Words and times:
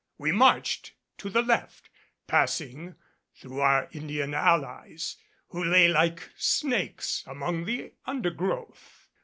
We 0.17 0.31
marched 0.31 0.93
to 1.19 1.29
the 1.29 1.43
left, 1.43 1.91
passing 2.25 2.95
through 3.35 3.59
our 3.59 3.87
Indian 3.91 4.33
allies, 4.33 5.17
who 5.49 5.63
lay 5.63 5.89
like 5.89 6.31
snakes 6.35 7.23
among 7.27 7.65
the 7.65 7.93
undergrowth. 8.07 9.07